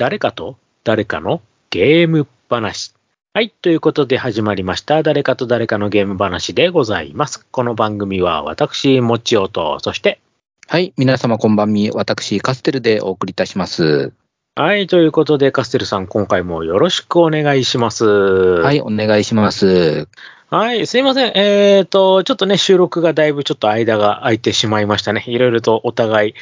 [0.00, 2.94] 誰かと誰かのゲーム話。
[3.34, 3.50] はい。
[3.50, 5.02] ということで始まりました。
[5.02, 7.44] 誰かと誰かのゲーム話でございます。
[7.50, 10.18] この番組は私、もちおと、そして、
[10.66, 10.94] はい。
[10.96, 11.90] 皆様こんばんみ。
[11.90, 14.14] 私、カステルでお送りいたします。
[14.54, 14.86] はい。
[14.86, 18.06] ということで、カステルさん、今回もよろしくお願いします。
[18.06, 18.62] は。
[18.62, 20.08] はいお願いします。
[20.52, 20.86] はい。
[20.88, 21.32] すいません。
[21.36, 25.22] えっ、と、ちょっとね、収録がだいぶちょっと間が空いてしまいましたね。
[25.28, 26.34] いろいろとお互い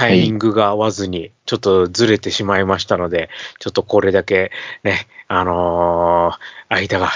[0.00, 3.28] タイミングが合わずに、ちょっとずれてしまいましたので、
[3.58, 4.50] ちょっとこれだけ
[4.82, 7.10] ね、あのー間が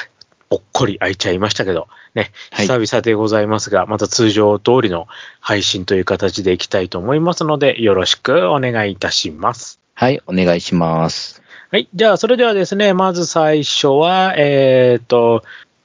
[0.50, 5.08] ぽっこり空いちゃいましたけど、ね、はい久々でございますが、また通常通りの
[5.40, 9.80] 配信という形でいきたいと思いますので、よろしくお願いいたします。
[9.94, 10.20] はい。
[10.26, 11.42] お願いします。
[11.70, 11.88] はい。
[11.94, 15.42] じゃあ、それではですね、まず最初は、えっ、と、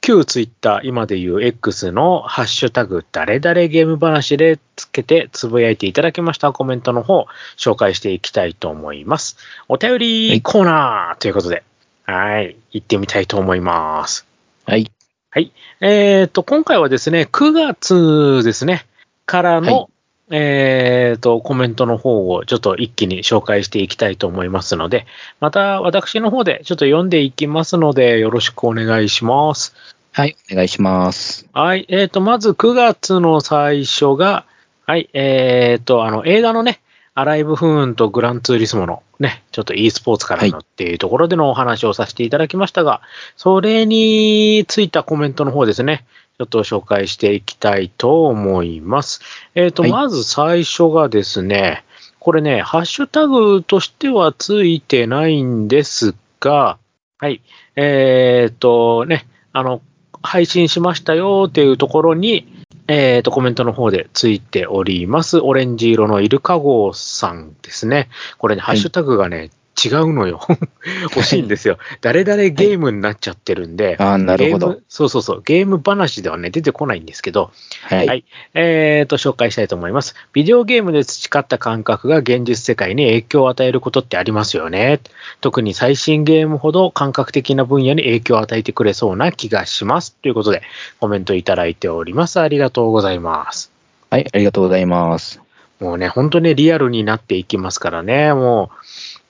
[0.10, 7.28] 旧ツイッター、今でいう X のハッシュタグ、誰々ゲーム話でつけてつぶやいていただきましたコメントの方、
[7.58, 9.38] 紹介していきたいと思います。
[9.68, 11.62] お便りコーナーということで、
[12.06, 12.56] はい。
[12.72, 14.26] 行ってみたいと思います。
[14.66, 14.92] はい。
[15.30, 15.52] はい。
[15.80, 18.88] えっ、と、今回はですね、9月ですね、
[19.28, 19.88] からの、はい
[20.32, 25.06] えっ、と、コメントの方をちょっと一気に紹介していきたいと思いますので、
[25.40, 29.76] また私の方でちょっと読んでいきますので、よろしくお願いします。
[30.12, 30.36] はい。
[30.52, 31.48] お願いします。
[31.54, 31.86] はい。
[31.90, 34.46] えっ、と、まず9月の最初が、
[34.86, 35.10] はい。
[35.14, 36.82] えっ、と、あの、映画のね、
[37.14, 43.02] アライブフーンとグランツーリスモのね、ちょっと e スポーツからのはっていうところでのお話をさせていただきましたが、
[43.36, 46.06] それについたコメントの方ですね、
[46.38, 49.22] ちょっと紹介していきたいと思います。
[49.54, 51.84] えっ、と、はいまず最初がですね、
[52.20, 56.78] これね、ハッシュタグとしてはついてないんですが、
[57.18, 57.42] はい。
[57.76, 59.82] えっ、とね、あの、
[60.22, 62.48] 配信しましたよっていうところに、
[62.88, 65.38] えっ、と、コメントの方でついております。
[65.40, 68.10] オレンジ色のイルカ号さんですね。
[68.38, 69.52] これね、ハッシュタグがね、
[69.86, 70.42] 違うのよ。
[71.16, 71.78] 欲しいんですよ。
[72.02, 74.84] 誰々ゲームになっちゃってるんで、ああ、なるほどゲーム。
[74.90, 77.52] そうそうそう、ゲーム話ではね、出てこないんですけど、
[77.84, 78.08] はい。
[78.08, 80.16] はいえー、と、紹介したいと思います。
[80.34, 85.00] ビデオゲームで培った感覚が現実世界に影響を与えることってありますよね。
[85.42, 90.16] 特に最新ゲームほど感覚的な分野に影響を与えてくれそうな気がします。
[90.22, 90.62] ということで、
[91.00, 92.40] コメントいただいております。
[92.40, 93.72] ありがとうございます。
[94.10, 94.28] はい。
[94.34, 95.42] ありがとうございます。
[95.80, 98.70] もうね、本当にリアルになっていきますからね、も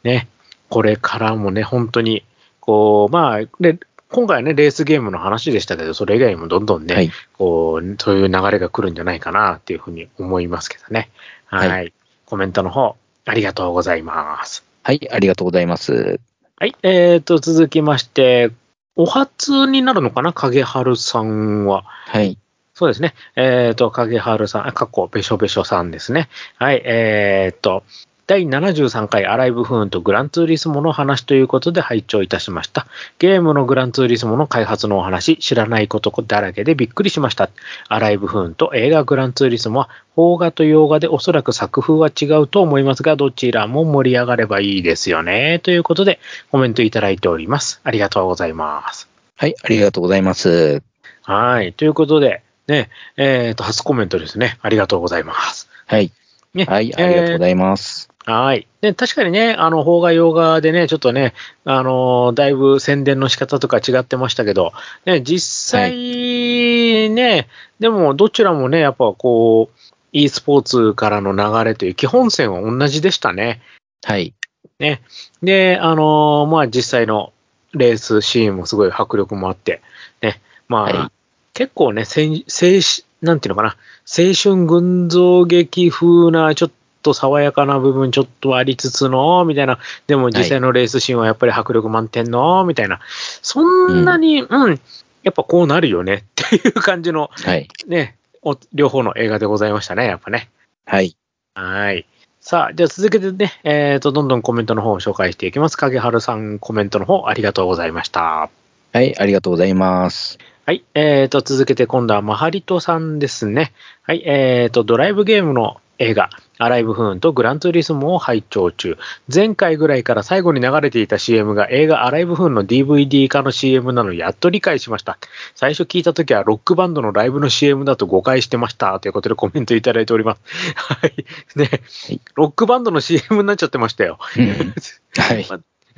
[0.04, 0.28] う、ね、
[0.70, 2.24] これからもね、本当に、
[2.60, 3.80] こう、まあ、で
[4.12, 7.12] 今回はね、レースゲームの話でしたけど、それ以外にもどんどんね、はい。
[7.38, 11.10] こう、そういう流れが来るんじゃないかなっていうふうに思いますけどね。
[11.46, 11.86] はい。
[11.86, 11.92] は
[12.26, 14.66] コメントの方、ありがとうございます。
[14.82, 15.08] はい。
[15.12, 16.20] ありがとうございます。
[16.58, 16.76] はい。
[16.82, 18.52] えーと、続きまして、
[18.96, 20.34] お初になるのかな？
[20.34, 21.84] 影春さんは。
[21.84, 22.38] はい。
[22.74, 23.14] そうですね。
[23.36, 26.30] えーと、影春さん、あ過去、べしょべしょさんですね。
[26.58, 26.82] はい。
[26.84, 27.84] えーと、
[28.30, 32.86] 第73回アライブフーンとグランツーリスモの話ということで拝聴いたしました。
[33.18, 37.50] ゲームのグランツーリスモの開発のお話、知らないことだらけでびっくりしました。
[37.88, 45.60] アライブフーンと映画グランツーリスモは、邦画と洋画でおそらく作風は違うと思いますが、どちらも盛り上がればいいですよね。
[45.64, 46.20] ということで、
[46.52, 47.82] コメントいただいております。
[47.84, 49.10] ありがとうございます。
[49.38, 49.56] はい。
[49.60, 50.84] ありがとうございます。
[51.24, 51.74] はい。
[51.74, 54.60] ということで、ね、えっ、と、初コメントですね。
[54.62, 55.68] ありがとうございます。
[55.88, 56.12] はい。
[56.54, 56.94] ね、はい。
[56.96, 58.10] ありがとうございます。
[58.26, 58.68] はい。
[58.82, 61.34] で、確かにね、あの、邦画洋画でね、ちょっとね、
[61.66, 64.74] あの、だいぶ宣伝の仕方とか違ってましたけど、
[65.06, 67.48] ね、実際ね、
[67.80, 73.62] でもどちらもね、やっぱこう、e スポーツからの流れという基本線は同じでしたね。
[74.04, 74.34] はい。
[74.80, 75.02] ね。
[75.44, 77.32] で、あのまあ実際の
[77.74, 79.82] レースシーンもすごい迫力もあって、
[80.22, 80.42] ね。
[80.68, 81.12] まあ、はい
[81.60, 82.82] 結構ね、せん青春、
[83.22, 83.76] なんていうのかな、
[84.06, 86.72] 青春群像劇風な、ちょっ
[87.02, 93.00] と爽やかな部分ちょっとありつつの、みたいな、でも実際のレースシーンはやっぱり迫力満点の、みたいな、
[93.42, 94.80] そんなに、うん、
[95.24, 97.68] やっぱこうなるよね っていう感じの、はい。
[97.88, 100.50] ね、お両方の映画でございましたね、やっぱね。
[100.86, 101.16] はい。
[101.56, 102.06] はい。
[102.42, 105.78] さあ、じゃあ続けてね、えっ、と、どんどんコメントの方を紹介していきます。
[105.78, 108.50] 影春さん、コメントの方ありがとうございました。
[108.94, 109.16] はい。
[109.20, 110.40] ありがとうございます。
[110.70, 110.86] はい。
[110.94, 113.74] えっ、と、続けて今度はマハリトさんですね。
[114.04, 114.22] はい。
[114.24, 116.30] えっ、と、ドライブゲームの映画、
[116.60, 118.96] アライブフーンとグランツーリスモを拝聴中。
[119.34, 125.18] 前回ぐらいから最後に流れていた CM が映画アライブフーンの DVD 化の CM なのやっと理解しました。
[125.56, 129.00] 最初聞いた時はロックバンドのライブの CM だと誤解してました。
[129.00, 130.42] ということでコメントいただいております。
[130.76, 131.26] はい。
[131.56, 134.20] ね、いロックバンドの CM になっちゃってましたよ。
[134.38, 134.74] うん
[135.18, 135.48] はい。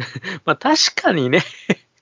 [0.46, 1.44] まあ確かにね、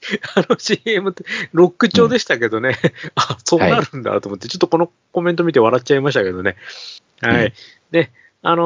[0.35, 2.77] あの CM ってロック調でしたけどね、
[3.15, 6.55] あ、そうなるんだと思って、ちょっとこのコメント見て笑っちゃいましたけどね。
[7.21, 7.45] はい。
[7.45, 7.53] うん
[7.91, 8.11] で、
[8.43, 8.63] あの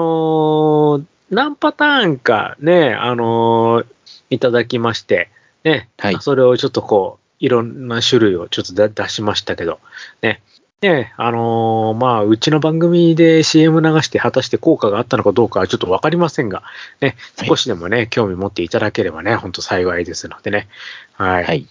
[1.00, 3.86] ー何パターンかね、あのー
[4.30, 5.30] いただきまして、
[5.64, 9.80] ね、はいそれをちょっとこう、いろんな種類をちょっと出出しましたけど、
[10.22, 10.42] ね。
[10.84, 16.64] ね、あのーまあ、うちの番組で CM 流して果たして効果があったのかどうかはちょっとわかりませんが、
[17.02, 20.68] ね、はい少しでもね、興味持っていただければね、本当幸いですのでね。
[21.14, 21.44] はい。
[21.46, 21.68] はい。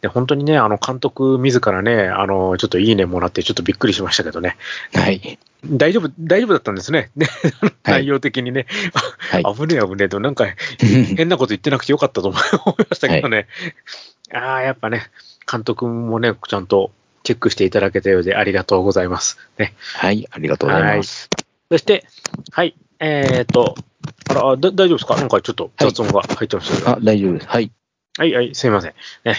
[0.00, 4.56] で、本当にね、あの、監督自らね、あの、ちょっといいねもらってちょっとびっくりしましたけどね。
[4.94, 5.38] はい。
[5.64, 7.10] 大丈夫、大丈夫だったんですね。
[7.16, 7.26] ね、
[7.82, 8.66] はい内容的にね。
[9.30, 10.46] はいあ危ねえ危ねえと、なんか
[11.16, 13.48] 変なこと言ってなくてよかったと思いましたけどね。
[14.32, 15.10] ああ、やっぱね、
[15.50, 16.92] 監督もね、ちゃんと
[17.28, 19.36] チェックしていただけたようでありがとうございます。
[19.58, 19.74] ね。
[19.98, 20.26] はい。
[20.30, 21.28] ありがとうございます。
[21.70, 22.06] そして、
[22.52, 23.74] はい、えっ、と、
[24.30, 25.16] あら、大丈夫ですか？
[25.16, 26.90] なんかちょっと雑音が入ってましたけど。
[26.90, 27.46] あ、大丈夫です。
[27.46, 27.70] はい。
[28.16, 28.94] はい、はい、すいません。
[29.26, 29.36] ね。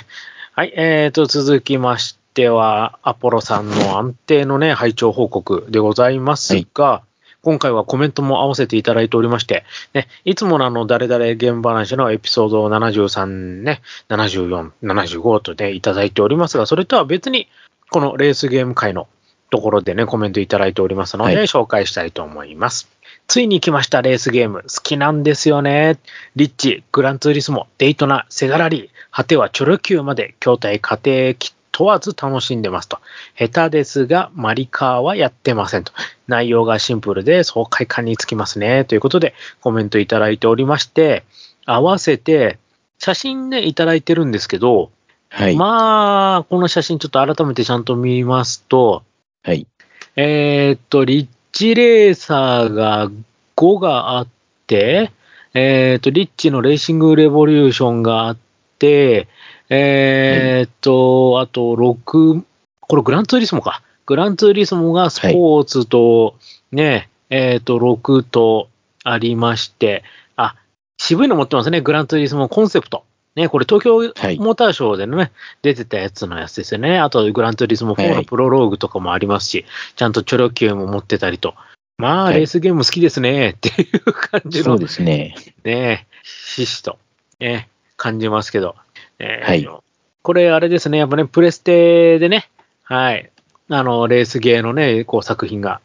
[0.54, 7.02] はい、えーと、続きましては、アポロさんの安定のね、拝聴報告でございますが、
[7.42, 9.64] 今回はコメントも合わせていただいておりまして、
[9.94, 17.48] ね、いつものあの、誰々現話のエピソード73ね、74、75とね、いただいておりますが、それとは別に、
[17.90, 19.08] このレースゲーム会の
[19.50, 22.90] ところでね、コメントいただいておりますので、はい紹介したいと思います。
[23.28, 24.64] ついに来ました、レースゲーム。
[24.64, 26.00] 好きなんですよね。
[26.36, 31.36] リッチ、グランツーリスモ、デイトナ、セガラリー、果てはチョロ Q まで、筐体家庭
[31.72, 33.00] 問わず楽しんでますと。
[33.38, 35.94] 下手ですが、マリカーはやってませんと。
[36.28, 38.84] 内容がシンプルで爽快感につきますね。
[38.86, 41.24] ということで、コメントいただいておりまして、
[41.66, 42.60] 合わせて、
[42.98, 44.92] 写真ね、いただいてるんですけど、
[45.30, 45.56] はい。
[45.56, 49.04] まあ、この写真ちょっと改めてちゃんと見ますと、
[49.44, 49.68] はい。
[50.16, 53.10] えーっと、リッチレーサーが
[53.56, 54.28] 5があっ
[54.68, 55.12] て、
[55.54, 58.38] えーっと、リッチのレーシングレボリューションがあっ
[58.80, 59.28] て、
[59.70, 62.44] えーっと、あと6、
[62.82, 63.82] これグランツーリスモか。
[64.06, 66.36] グランツーリスモがスポーツと、
[66.72, 68.70] ね、えーっと、6と
[69.04, 70.04] ありまして、
[70.36, 70.56] あ、
[70.98, 71.82] 渋いの持ってますね。
[71.82, 73.04] グランツーリスモコンセプト。
[73.36, 75.32] ね、これ東京はいモーターショーでね、
[75.62, 77.00] 出てたやつのやつですよね。
[77.00, 79.66] あと、グランツーリスモ4のプロローグとかもありますし、
[79.96, 81.56] ちゃんとチョロ Q も持ってたりと。
[81.98, 85.36] まあ、はいレースゲーム好きですね、っていう感じのそうですね。
[85.64, 86.98] ね、ひしと、
[87.40, 88.76] ね、感じますけど。
[89.20, 89.90] えーはい
[90.22, 92.50] これ、あれですね、やっぱね、プレステでね、
[92.84, 93.32] はい、
[93.70, 95.80] あの、レースゲーのね、こう作品が、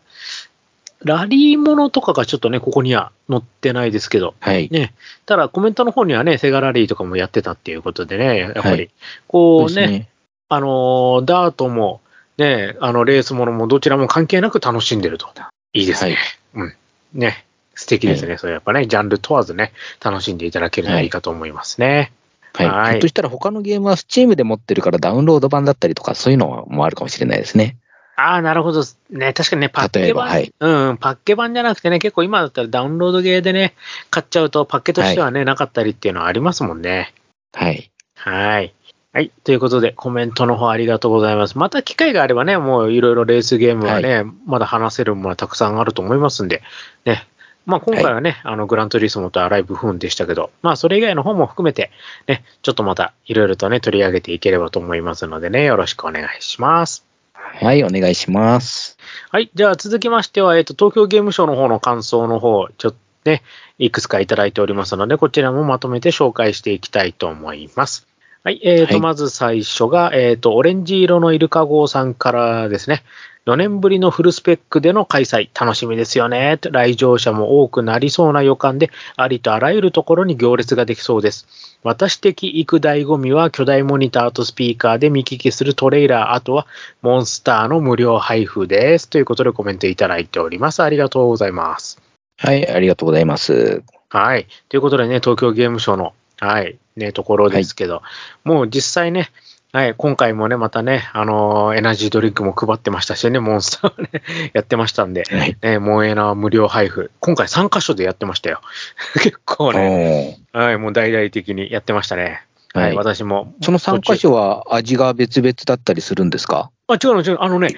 [1.05, 4.69] ラリーものとかがちょっとね、ここには載ってないですけど、はい。
[4.71, 4.95] ね、
[5.27, 8.91] ただコメントの方にはね、セガラリーとかもやってたっていうことでね、やっぱり、はい
[9.29, 10.09] こうね、そうね。
[10.49, 12.01] あのーダートも、
[12.39, 15.29] ね、あの、レースものもどちらも関係なく楽しんでると。
[15.73, 16.17] いいですね。
[16.55, 16.75] うん。
[17.15, 17.45] ね。
[17.75, 18.39] 素敵ですね。
[18.39, 19.73] それやっぱね、ジャンル問わずね、
[20.03, 22.12] 楽しんでいただけるのがいいかと思いますね。
[22.53, 22.69] はい。
[22.69, 27.77] はいひょっとしたら他のゲームは Steam で持ってるからダウンロード版だったりとか、そういうのもあるかもしれないですね。
[28.17, 28.85] ああ、なるほど。
[29.11, 30.53] ね、確かにね、パッケ版、はい。
[30.59, 33.75] うん、パッケ版じゃなくてね、結構今だったらダウンロードゲーでね、
[34.11, 37.13] 買っちゃうとパッケとしてはね、なかったりっていうのはありますもんね。
[37.53, 37.91] はい。
[38.15, 38.75] はい。
[39.13, 39.31] はい。
[39.45, 41.59] ということで、コメントの方ありがとうございます。
[41.59, 46.63] また機会があればね、もういろいろレースゲームはね、まだ話せるものはたくさんあると思いますんで、
[47.05, 47.27] ね。
[47.67, 51.91] まあ今回はね、あのグラントリスモとアライブフーンでしたけど、まあそれ以外の方も含めて、
[52.27, 57.14] ね、ちょっとまたいろいろとね、取り上げていければと思いますのでね、よろしくお願いします。
[57.52, 58.99] はい、お願いします。
[59.31, 59.50] はい。
[59.55, 63.43] じゃあ続きましては、えっ、と、東京ゲームショウの方の感想の方、ちょっとね、
[63.79, 68.06] いくつかいただいておりますので、こちらもまとめて紹介していきたいと思います。
[68.43, 68.60] はい。
[68.63, 73.03] えっ、と、はいまず最初が、えっ、と、オレンジ色のイルカ号さんからですね。
[73.46, 76.58] 4年ぶりのフルスペックでの開催、楽しみですよね。
[76.63, 81.46] 来場者も多くなりそうな予感で、ありとあらゆるところに行列ができそうです。
[81.82, 86.67] 私的行く醍醐味は巨大モニターとスピーカーで見聞きするトレーラー、あとは
[87.03, 89.10] モンスターの無料配布です。
[89.10, 90.82] ということでコメントいただいております。
[90.82, 92.01] ありがとうございます。
[92.39, 93.82] はい、ありがとうございます。
[94.08, 94.46] はい。
[94.70, 98.01] ということでね、東京ゲームショウの、はい、ね、ところですけど、
[98.44, 99.31] もう実際ね、
[99.75, 104.23] はい、今回もね、またね、あのーエナジードリンクも配ってましたしね、モンスターね、
[104.55, 105.57] やってましたんで、はい。
[105.61, 107.11] ね、モンエナ無料配布。
[107.19, 108.61] 今回3箇所でやってましたよ。
[109.21, 112.45] 結構ね、おはい、もう大々的にやってましたね。
[112.73, 113.53] はい、はい私も。
[113.63, 116.71] その3箇所は味が別々だったりするんですか？
[116.87, 117.43] あ、違うの違うの。
[117.43, 117.75] あのね、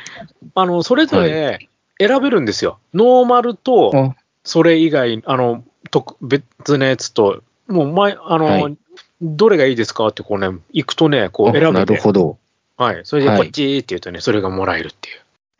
[0.55, 1.67] あの、それぞれ
[1.99, 2.79] 選べるんですよ。
[2.93, 6.45] ノーマルと、あそれ以外、あの、特別
[6.77, 8.77] のやつと、もう前、あの、はい
[9.23, 12.39] どれがいいですかってこうね、行くとね、こう選なべて、るほど。
[12.77, 13.01] はい。
[13.05, 15.09] それではいこっちって言うとね、それがもらえるって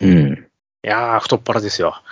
[0.05, 0.19] いう。
[0.19, 0.47] うん。
[0.85, 2.03] いやー、太っ腹ですよ。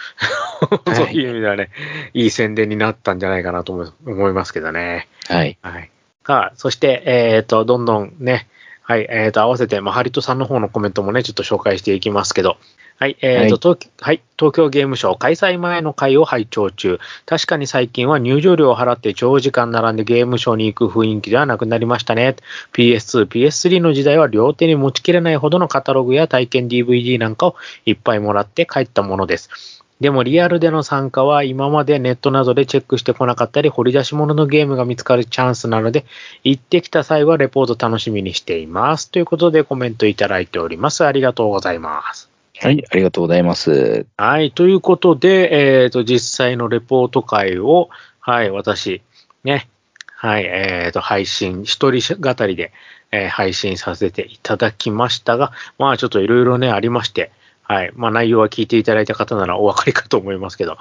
[0.90, 1.70] い そういう意味ではね、
[2.14, 5.08] いい宣伝になったんじゃないかなと思い思いますけどね。
[5.28, 5.58] はい。
[5.62, 5.90] はい。
[6.22, 8.48] か、そして、えっ、と、どんどんね、
[8.82, 12.56] はい、えっ、と、合わせて、まあ、ハリトさんの方のコメントもね、ちょっと紹介していきますけど、
[13.04, 16.98] はい、えーと東はい、東京ゲームショウ開催前の会を拝聴中。
[17.26, 22.36] 確かに最近は入場料を払って長時間並んでゲームショーに行く雰囲気ではなくなりましたね。
[22.72, 29.82] PS2、PS3 の時代は両手に持ちきれないほどのカタログや体験 DVD なんかをいっぱいもらって帰ったものです。
[30.00, 36.06] でもリアルでの参加は今までネットなどでチェックしてこなかったり掘り出し物のゲームが見つかるチャンスなので
[36.42, 39.10] 行ってきた際はレポート楽しみにしています。
[39.10, 41.04] ということでコメントいただいております。
[41.04, 42.33] ありがとうございます。
[42.60, 44.06] はい、ありがとうございます。
[44.16, 44.52] はい。
[44.52, 49.02] ということで、えっ、と、実際のレポート会を、はい、私、
[49.42, 49.68] ね、
[50.14, 52.72] はい、えっ、と、配信、一人語りで、
[53.10, 57.30] えー配信させていただきましたが、まあ、ちょっといろいろね、ありまして、
[57.62, 57.92] はい。
[57.94, 60.78] まあ、内容は聞いていただいた方ならお分かりかと思いますけど、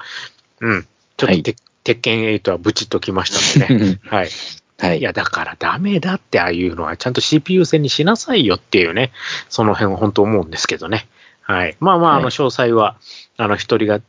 [0.62, 0.88] うん。
[1.18, 4.00] ちょっとて、鉄拳8はブチッときましたんでね。
[4.06, 4.30] はい。
[4.80, 9.12] はいいや、だからダメだってああいうのは、ちゃんと CPU 戦にしなさいよっていうね、
[9.48, 11.08] その辺は本当思うんですけどね。
[11.44, 11.78] はい。
[11.80, 12.98] まあまあ、あの、はい詳細は、
[13.38, 14.02] あの、一人が、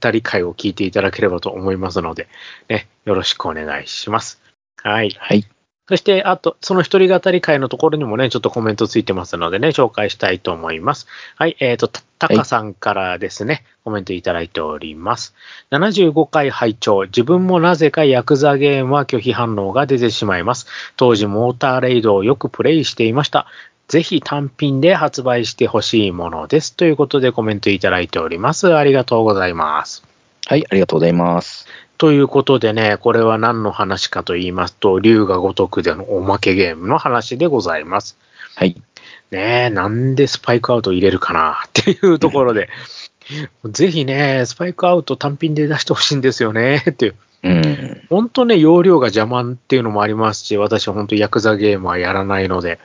[0.00, 2.28] たり会を聞いていただければと思いますので、
[2.68, 4.40] ね、よろしくお願いします。
[4.82, 5.16] はい。
[5.18, 5.46] はい。
[5.88, 11.06] そして、あと、その一人語り会のところにもね、ちょっとコメントついてますのでね、紹介したいと思います。
[11.36, 15.34] はい、えっ、と、たたかさんからですね、コメントいただいております。
[15.70, 20.66] 75回拝聴自分もなぜかヤクザゲームは拒否反応が出てしまいます。
[20.96, 23.46] 当時モーターレイドをよくプレイしていました。
[23.88, 26.74] ぜひ単品で発売してほしいものです。
[26.74, 28.74] ということでコメントいただいております。
[28.74, 30.04] ありがとうございます。
[30.46, 31.66] はい、ありがとうございます。
[31.96, 38.18] ということでね、これは何の話かと言いますと、竜が如くでのおまけゲームの話でございます。
[38.54, 38.80] はい。
[39.30, 42.68] ねえ、なんでスパイクアウト入れるかなっていうところで、
[43.64, 47.14] ぜひね、スパイクアウト単品で出してほしいんですよねっていう。
[47.42, 48.02] うん。
[48.10, 52.78] 本当ね、容量が邪魔っていうのもありますし、私は本当ヤクザゲームはやらないので、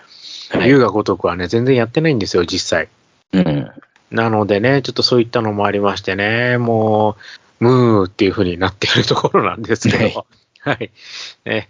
[0.53, 2.89] はい竜が如くはね、全然やってないんですよ、実際。
[3.33, 3.71] うん。
[4.11, 7.17] なのでね、ちょっとそういったのもありましてね、も
[7.59, 10.25] う、ムーっていう風になっているところなんですけど、
[10.59, 10.91] はい。
[11.45, 11.69] ね、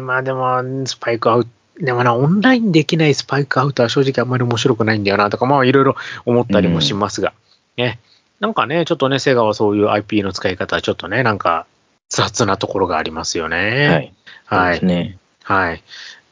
[0.00, 7.32] まあでも、スパイクアウト、でもな、オンラインできないスパイクアウトは正直あんまり面白くないんだよなとか、まあいろいろ思ったりもしますが、
[7.76, 7.98] ね。
[8.38, 11.66] なんかね、ちょっとね、セガはそういう IP の使い方はちょっとね、なんか
[12.10, 14.12] 雑なところがありますよね。
[14.46, 14.70] はい。
[14.70, 14.84] はい。
[14.84, 15.18] ね。
[15.42, 15.82] はい。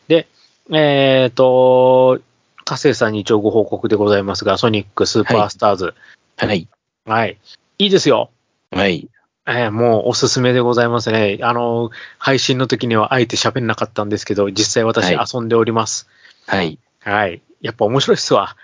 [0.08, 0.28] で、
[0.71, 2.21] えっ、と、
[2.64, 5.95] 加瀬さんに一応ご報告でございますが、ソニックスーパースターズ。
[6.37, 6.69] はい。
[7.04, 7.38] はい。
[7.78, 8.31] いいですよ。
[8.71, 9.09] はい。
[9.45, 11.38] えーもうおすすめでございますね。
[11.42, 16.09] あの、配信の時にはあえて喋んなかったんですけど、実際私はい遊んでおります。
[16.47, 16.78] はい。
[17.00, 17.42] はい。
[17.61, 18.57] やっぱ面白いっすわ。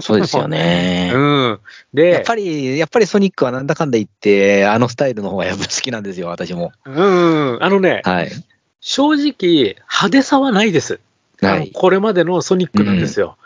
[0.00, 1.10] そうですよね。
[1.14, 1.60] うん。
[1.92, 6.72] で、やっぱり、やっぱりソニックはなんだかんだ言って、あのスタイルの方がやっぱ好きなんですよ、私も。
[6.86, 7.58] うん。
[7.60, 8.30] あのね、はい。
[8.80, 11.00] 正直、派手さはないです。
[11.48, 13.36] はいこれまでのソニックなんですよ。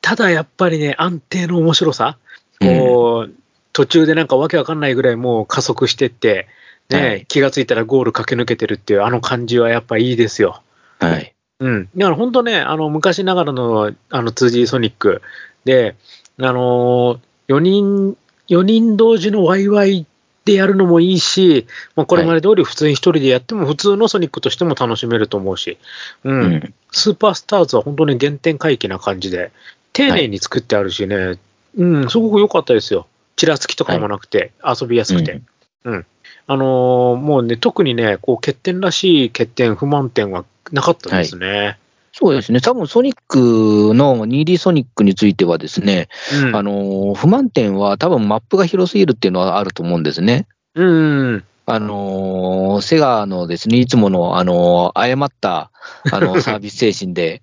[0.00, 2.16] ただやっぱりね、安定の面白さ。
[2.60, 3.32] こう、
[3.72, 6.48] 途中でなんかわけわかんないぐらいもう加速してって、
[6.88, 10.62] ね、はい気がついたらゴール駆け抜けてるっていうあの感じはやっぱいいですよ。
[10.98, 11.34] はい。
[11.60, 11.88] うん。
[11.96, 15.22] だから本当ね、あの、昔ながらの、あの、2G ソニック
[15.64, 15.96] で、
[16.38, 18.16] あのー、4人、
[18.48, 20.06] 4人同時のワイワイ
[20.48, 25.78] でやるのもいいし、まあ、これまで通り普通に一人でやっても普通のソニックとしても楽しめると思うし、
[26.24, 26.40] うん。
[26.40, 26.74] うん。
[26.90, 29.52] スーパースターズは本当に原点回帰な感じで、
[29.92, 31.38] 丁寧に作ってあるしね、
[31.76, 33.06] うん、すごく良かったですよ。
[33.36, 35.40] ちらつきとかもなくて、遊びやすくて。
[35.84, 36.06] うん。
[36.46, 41.78] あのーもうね、特にね、こう、欠点らしい欠点、不満点はなかったですね。
[42.20, 42.60] そうですね。
[42.60, 46.08] 多分ソニックの 2D ソニックについてはですね、
[46.42, 46.56] うん。
[46.56, 50.48] あの、不満点は多分マップが広すぎるっていうのはあると思うんですね。
[50.74, 51.44] うん。
[51.64, 55.70] あのーセガのですね、いつもの、あのー誤った、
[56.10, 57.42] あの、 サービス精神で、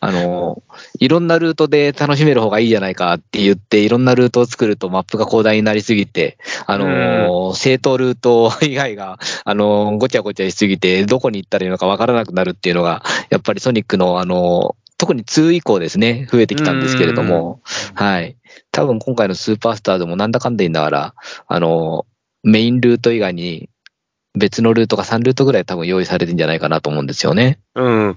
[0.00, 17.60] あのーいろんなルートで楽しめる方がいいじゃないかって言って、いろんなルートを作るとマップが広大になりすぎて、あのー正当ルート以外が、あのーごちゃごちゃしすぎて、どこに行ったらいいのかわからなくなるっていうのが、やっぱりソニックの、あのー特に2以降ですね、増えてきたんですけれども、
[17.94, 18.36] はい。
[18.72, 21.14] 多分今回のスーパースターでもなんだかんだ言いながら、
[21.46, 22.06] あの、
[22.42, 23.68] メインルート以外に
[24.34, 27.58] 別のルートが3ルートぐらい多分用意されてんじゃないかなと思うんですよね。
[27.74, 28.16] うん。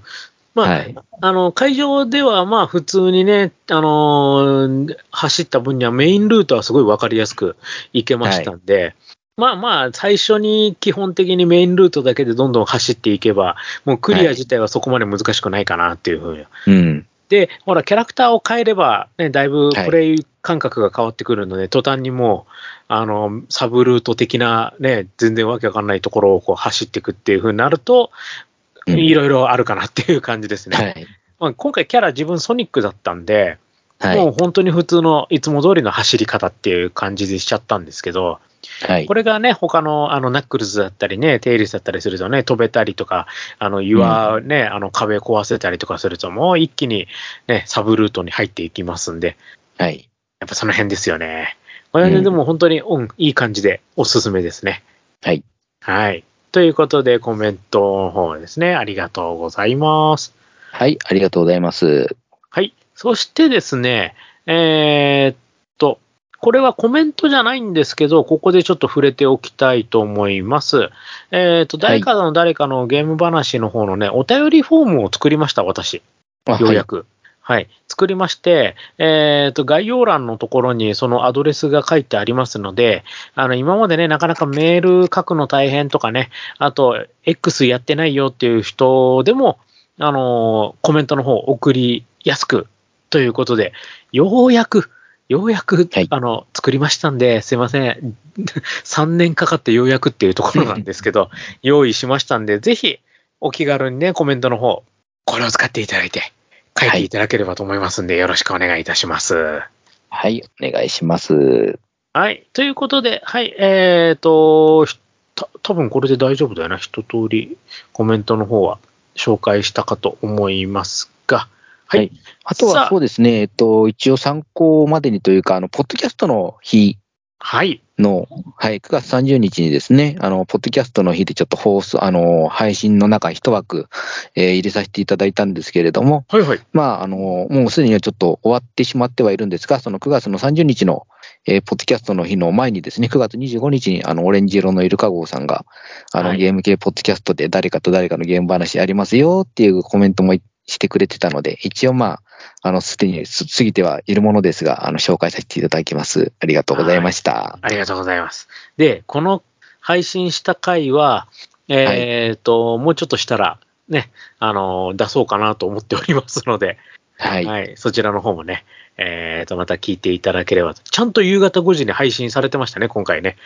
[0.54, 0.94] まあ、はい。
[1.20, 7.56] あの、会場ではまあ普通にね、あのー走った分にはメインルートはすごいわかりやすく
[7.92, 8.94] 行けましたんで、
[9.36, 16.44] まあまあ、最初に基本的にメインルートだけでどんどん走っていけば、もうクリア自体はそこまで難しくないかなっていうふうに。
[16.66, 17.06] うん。
[17.30, 22.52] で、ほら、キャラクターを変えれば、ね、だいぶプレイ感覚が変わってくるので、途端にもう、
[22.88, 28.49] あの、サブルート的なね、全然わけわかんないところをこう走っていくっていうふうになると、うん
[28.98, 30.76] いろいろあるかなっていう感じですね。
[30.76, 31.06] はい。
[31.38, 33.58] まあ、今回キャラ自分ソニックだったんで、
[33.98, 34.16] はい。
[34.16, 38.40] もう本当に普通のいつも通りの走り方っていう感じでしちゃったんですけど、
[38.82, 39.14] はいこ。
[39.14, 43.26] れがね、他のあのナックルズだったりね、テイリスだったりするとね、飛べたりとか、
[43.58, 47.08] あの岩ね、あの壁壊せたりとかすると、もう一気に
[47.46, 49.36] ね、サブルートに入っていきますんで、
[49.78, 50.08] はい。
[50.40, 51.56] やっぱその辺ですよね。
[51.92, 54.82] これはね、うんでも本当に、うん、いい感じでおすすめですね。
[55.22, 55.42] はい。
[55.80, 56.24] はい。
[56.52, 60.34] ということで、コメントの方ですね、ありがとうございます。
[60.72, 60.98] はい。
[61.04, 62.16] ありがとうございます。
[62.50, 62.74] はい。
[62.94, 64.14] そしてですね、
[64.46, 65.36] えーっ
[65.78, 65.98] と、
[66.38, 70.90] これはコメントじゃないんですけど、ここでちょっと触れておきたいと思います。
[71.30, 76.02] えーっと、誰かの誰かのゲーム話の方のね、お便りフォームを作りました、私。
[76.46, 77.06] あようやく。
[77.50, 77.68] はい。
[77.88, 83.02] 作りまして、えっ、と、概要欄のところにそのアドレスが書いてありますので、
[83.34, 89.58] あの、今までね、なかなかメール書くの大変とかね、あと、X やってないよっていう人でも、
[89.98, 92.68] あの、コメントの方送りやすく
[93.10, 93.72] ということで、
[94.12, 94.88] ようやく、
[95.28, 98.16] ようやく、はいあの、作りましたんで、すいません。
[98.86, 101.30] 3年かかってようやくっていうところなんですけど、
[101.62, 103.00] 用意しましたんで、ぜひ、
[103.40, 104.84] お気軽にね、コメントの方、
[105.24, 106.32] これを使っていただいて、
[106.80, 109.62] 書いていただければと思いますんで、よろしくお願いいたします。
[110.08, 110.42] はい。
[110.62, 111.78] お願いします。
[112.12, 112.46] はい。
[112.52, 113.54] ということで、はい。
[113.58, 114.98] えっ、と、ひ
[115.34, 116.78] た多分これで大丈夫だよな。
[116.78, 117.58] 一通り
[117.92, 118.78] コメントの方は
[119.14, 121.48] 紹介したかと思いますが、
[121.86, 122.00] はい。
[122.00, 126.98] はいあとはそうですね、えっと、一応参考までにというか、あの、ポッドキャストの日
[127.42, 127.82] はい。
[127.98, 133.88] の、はい、9月30日にですね、あの、ポッドキャストの日でちょっと放送、あの、配信の中一枠、
[134.34, 136.60] えー入れさせていただいたんですけれども、はいはい。
[136.72, 141.06] まあ、あの、もうすでにはちょっと終わってしまってはいるんですが、その9月の30日の、
[141.46, 145.64] えーポッドキャストの日の前にですね、9月25日に、あの、オレンジ色のイルカ号さんが、
[146.12, 150.34] あの、はいゲーム系ポッドキャストで誰かと誰かのゲーム話ありますよっていうコメントも
[150.70, 152.22] してくれてたので、一応まあ、
[152.62, 156.32] あの、すでにす過ぎてはいるものですが、あの、紹介させていただきます。
[156.40, 157.58] ありがとうございました。
[157.60, 158.48] ありがとうございます。
[158.76, 159.42] で、この
[159.80, 161.28] 配信した回は、
[161.68, 163.58] えっ、と、もうちょっとしたら、
[163.88, 166.78] ね、あの、出そうかなと思っておりますので、
[167.18, 167.44] はい。
[167.44, 168.64] はい、そちらの方もね、
[168.96, 170.82] えっ、と、また聞いていただければと。
[170.82, 173.36] ちゃんと夕方5時に配信されてましたね、今回ね。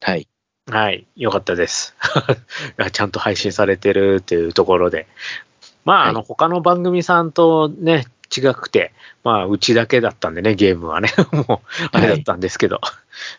[0.00, 0.28] はい。
[0.70, 1.94] はい、よかったです。
[2.92, 5.06] ちゃんと配信されてるっていうところで。
[5.84, 8.92] まあ、はいあの、他の番組さんとね、違くて、
[9.24, 12.80] まあ、うちだけだったんでね、ゲームはね、 もう、あれだったんですけど。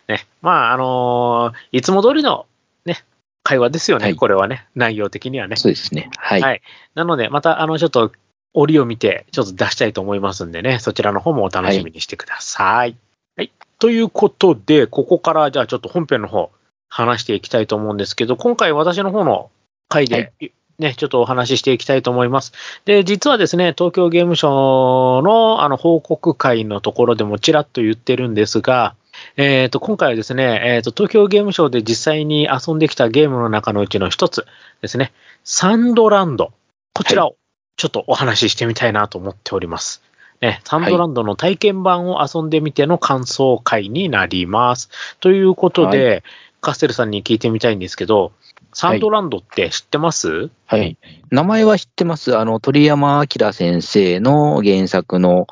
[0.06, 2.46] ね、まあ、あのーいつも通りの
[2.84, 3.04] ね、
[3.42, 5.56] 会話ですよね、はいこれはね、内容的にはね。
[5.56, 6.10] そうですね。
[6.18, 6.40] はい。
[6.40, 6.62] はい
[6.94, 8.12] なので、また、あの、ちょっと、
[8.54, 12.96] 折を見て、ちょっと出したいと思いますんでね、そちらの方もお楽しみにしてください。
[13.36, 13.50] はい。
[13.78, 16.50] ということで、ここから、じゃあちょっと本編の方、
[16.90, 19.50] 話していきたいと思うんですけど、今回私の方の
[19.88, 20.32] 回で、
[20.82, 22.52] ね、ちょっとお話ししていきたいと思います。
[22.84, 28.94] で、実はですね、東京ゲームショウのあの報告会のところでもちらっと言ってるんですが、
[29.36, 34.46] えっ、と、今回はですね、えっ、と、東京ゲームショウで実際に遊んできたゲームの中のうちの一つ
[34.80, 35.12] ですね、
[35.44, 36.52] サンドランド。
[36.94, 37.36] こちらを
[37.76, 40.02] ちょっとお話ししてみたいなと思っております。
[40.40, 44.90] ね、サンドランドの体験版を遊んでみての感想会になります。
[45.20, 46.24] ということで、
[46.62, 48.32] カステルさんに聞いてみたいんですけど、
[48.72, 50.96] サンドランドって知ってます、はい。
[51.30, 52.38] 名前は知ってます。
[52.38, 55.48] あの、鳥山明先生の原作の、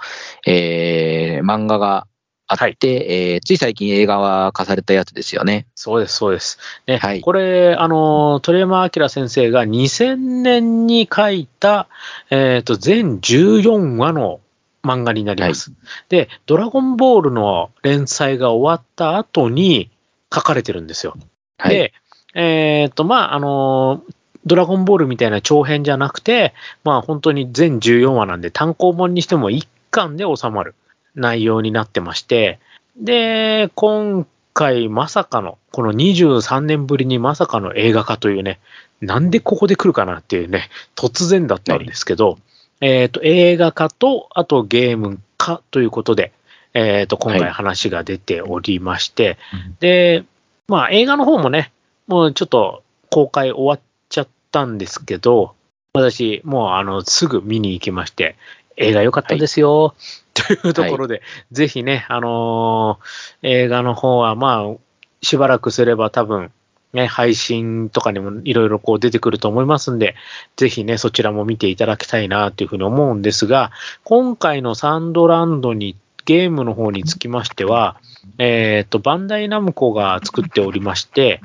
[0.46, 2.06] えー、漫画が
[2.46, 5.66] あって、はいえーつい最近映画化されたやつですよね。
[5.74, 6.58] そうです、そうです。
[6.86, 11.88] ね、はいこれ、あの、鳥山明先生が2000年に書いた、
[12.30, 14.40] えっ、と、全14話の
[14.84, 15.72] 漫画になります。
[16.08, 19.90] で、ドラゴンボールの連載が終わった後に
[20.32, 21.16] 書かれてるんですよ。
[21.58, 21.74] はい。
[21.74, 21.92] で、
[22.34, 24.02] えっ、と、まあ、あの、
[24.46, 30.74] ドラゴンボールみたいな長編じゃなくて、まあ、本当に全14話なんで、単行本にしても1巻で収まる
[31.14, 32.58] 内容になってまして、
[32.96, 38.60] で、今回まさかの、この23年ぶりにまさかの映画化というね、
[39.00, 42.38] なんでここで来るかなっていうね、突然だったんですけど、
[42.80, 46.32] えっ、と、映画化と、あとゲーム化ということで、
[46.74, 49.38] えっ、と、今回はい話が出ておりまして、
[49.80, 50.24] で、
[50.68, 51.72] まあ映画の方もね、
[52.06, 55.54] もうちょっと公開終わっちゃったんですけど、
[55.92, 58.36] 私、もうあの、すぐ見に行きまして、
[58.76, 59.94] 映画良かったですよ、
[60.34, 64.76] というところで、ぜひね、あのー映画の方はまあ、
[65.22, 66.50] しばらくすれば多分、
[66.92, 70.14] ね、配信とかにもいろいろこう出てくると思いますんで、
[70.56, 73.70] ぜひね、そちらも見ていただきたいなというふうに思うんですが、
[74.02, 75.96] 今回のサンドランドに、
[76.30, 78.00] ゲームの方につきましては、
[78.38, 81.40] えっ、と、バンダイナムコが作っておりまして、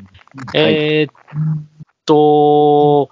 [0.53, 1.55] えーっ
[2.05, 3.09] と、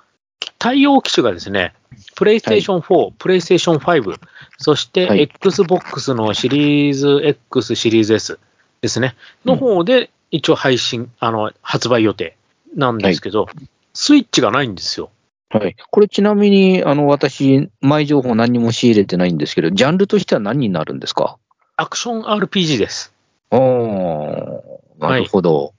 [0.59, 1.73] 対応機種がですね、
[2.15, 4.19] プレイステーション4、プレイステーション5、
[4.59, 5.21] そしてはい。
[5.23, 8.39] Xbox のシリーズ X、シリーズ S
[8.81, 12.38] ですね、の方で一応配信、あの、発売予定
[12.75, 13.47] なんですけど、
[13.95, 15.09] スイッチがないんですよ。
[15.49, 15.75] はい。
[15.89, 21.38] これちなみに、あの、私、前情報何にも仕入れてないんですけど、ジャンルとしては何になるんですか？
[21.75, 23.13] アクション RPG です。
[23.49, 23.59] ああ、
[24.99, 25.73] なるほど。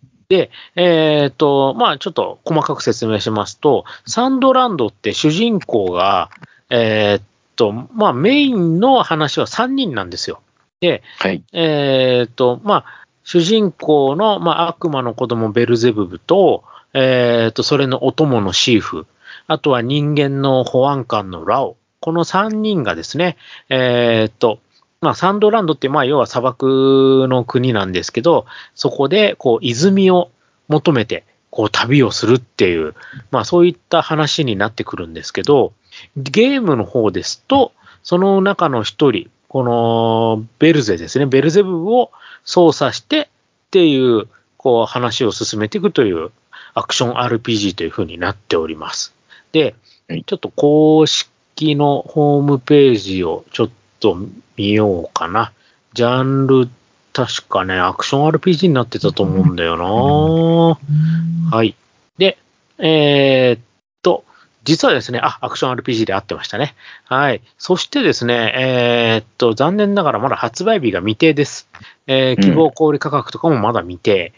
[0.75, 6.31] えっ、と、まあちょっと細かく説明しますと、サンドランドって主人公が、
[6.71, 7.23] えっ、
[7.57, 10.41] と、まあメインの話は3人なんですよ。
[10.81, 11.43] で、はい。
[11.53, 19.07] えっ、と、まあ主人公の、まあ、悪魔の子供ベルゼブブと、えっ、と、それのお供のシーフ、
[19.47, 21.77] あとは人間の保安官のラオ。
[22.01, 23.39] この3人がですね、
[23.71, 24.59] えっ、と、
[25.05, 30.31] まあ、サンドランドって、まあ、要は砂漠の国なんですけど、そこで、こう、泉を
[30.69, 32.95] 求めて、こう、旅をするっていう、
[33.31, 35.75] まあ、そういった話になってくるんですけど、
[36.17, 42.11] ゲームの方ですと、その中の一人、この、ベルゼですね、ベルゼブブを
[42.45, 43.29] 操作して
[43.67, 46.33] っていう、こう、話を進めていくという、
[46.73, 49.15] アクション RPG というふうになっております。
[49.53, 49.75] で
[50.09, 53.71] はい、ちょっと公式のホームページをちょっ
[54.05, 54.19] と
[54.57, 55.53] 見ようかな。
[55.95, 56.69] ジャンル、
[57.15, 61.57] 確かね、アクション RPG になってたと思うんだよな。
[61.57, 61.75] はい。
[62.19, 62.37] で、
[62.79, 63.61] えーっ
[64.03, 64.25] と、
[64.65, 66.75] 実はですね、あ、アクション RPG で合ってましたね。
[67.07, 67.41] はい。
[67.57, 71.69] そしてですね、えーっと、残念ながらまだ発売日が未定です。
[72.07, 74.35] えー希望小売価格とかもまだ未定。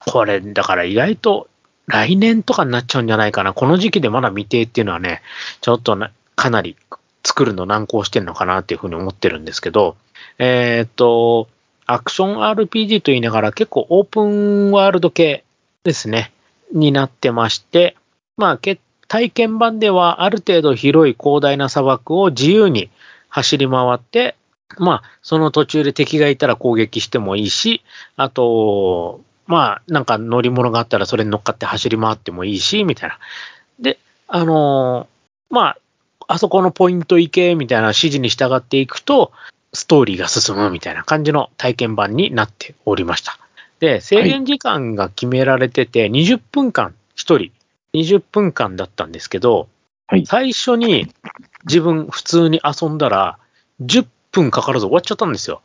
[0.00, 1.48] これ、だから意外と
[1.86, 3.54] 来年とかになっちゃうんじゃないかな。
[3.54, 5.22] この時期でまだ未定っていうのはね、
[5.60, 6.76] ちょっとなかなり
[7.26, 9.96] 作るの難航してるのかなっていうふうに思ってるんですけど、
[10.38, 11.48] えーっと、
[11.84, 15.44] アクション RPG と言いながら結構オープンワールド系
[15.82, 16.32] ですね、
[16.72, 17.96] になってまして、
[18.36, 18.60] まあ、
[19.08, 22.90] 体験版ではある程度広い広大な砂漠を自由に
[23.28, 24.36] 走り回って、
[24.78, 27.82] まあ、その途中で敵がいたら攻撃してもいいし、
[28.16, 33.18] あと、まあ、なんか乗り物があったらそれに乗っかって走り回ってもいいし、みたいな。
[33.78, 35.08] で、あの
[35.50, 35.78] まあ、
[36.28, 39.32] あそこのポイント行け、みたいな指示に従っていくと、
[39.72, 43.38] ストーリーが進むみたいな感じの体験版になっておりました。
[43.78, 47.52] で、制限時間が決められてて、20分間、1人、
[47.94, 49.68] 20分間だったんですけど、
[50.08, 51.12] はい最初に
[51.64, 53.38] 自分普通に遊んだら、
[53.82, 55.62] 10分かからず終わっちゃったんですよ。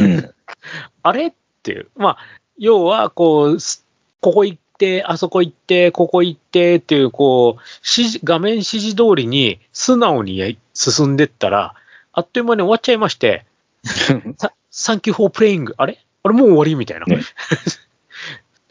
[0.00, 0.34] うん。
[1.02, 1.28] あれ？
[1.28, 1.88] っていう。
[1.96, 2.18] まあ、
[2.58, 3.86] 要は、こう、す
[4.20, 11.74] ここ行って、あそこ行って、ここ行ってっていう、こう、指示画面指示通りに素直にや進んでったら、
[12.12, 13.44] あっという間に終わっちゃいまして、
[14.38, 15.74] さ Thank you for playing。
[15.78, 15.98] あれ？
[16.22, 17.06] あれもう終わりみたいな。
[17.06, 17.20] ね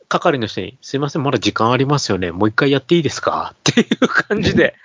[0.07, 2.31] 係の人に、すいません、まだ時間ありますよね。
[2.31, 3.53] もう一回やっていいですか？
[3.69, 4.75] っていう感じで、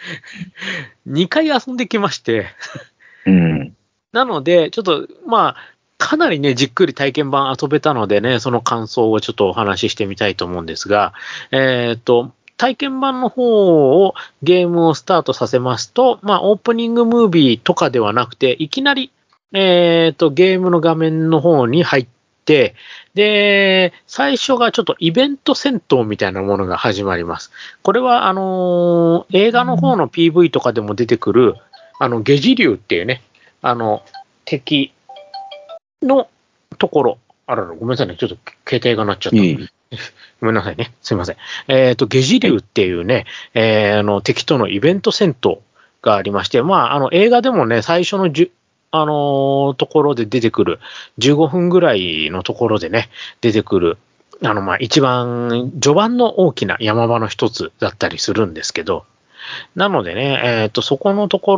[1.09, 2.47] 2回遊んできまして、
[3.27, 3.77] うん。
[4.13, 5.57] なので、ちょっと、まあ、
[6.01, 11.13] かなりね、じっくり体験版遊べたのでね、その感想をちょっとお話ししてみたいと思うんですが、
[11.53, 19.13] えっ、と、体験版の方をゲームをスタートさせますと、まあ、オープニングムービーとかではなくて、いきなり、
[19.53, 22.07] えっ、と、ゲームの画面の方に入っ
[22.47, 22.75] て、
[23.13, 27.53] で、最初がちょっとイベント戦闘みたいなものが始まります。
[27.83, 31.57] これは、あのー映画の方の PV とかでも出てくる、
[31.99, 33.23] あの、ゲジ竜っていうね、
[33.61, 34.03] あの、
[34.47, 34.93] 敵
[36.03, 36.29] の
[36.79, 37.19] ところ。
[37.47, 38.17] あらら、ごめんなさいね。
[38.17, 38.37] ちょっと
[38.69, 39.39] 携帯が鳴っちゃった。
[40.41, 40.93] ごめんなさいね。
[41.03, 41.37] すいません。
[41.69, 45.59] えっ、と、ゲジ竜っていうね、えーあの、敵とのイベント戦闘
[46.03, 48.51] がありまして、まあ、あの、映画でもね、最初のじゅ、
[48.93, 50.81] あのーところで出てくる、
[51.19, 53.11] 15分ぐらいのところでね、
[53.41, 53.99] 出てくる、
[54.43, 59.05] あの、まあ、一番、序盤の大きな山場の一つだったりするんですけど、
[59.75, 61.57] なのでね、えっ、と、そこのとこ